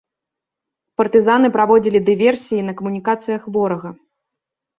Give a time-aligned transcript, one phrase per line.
[1.01, 3.89] Партызаны праводзілі дыверсіі на камунікацыях ворага.